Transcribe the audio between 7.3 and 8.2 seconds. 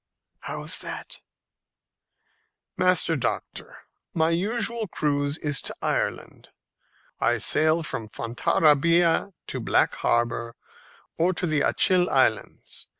sail from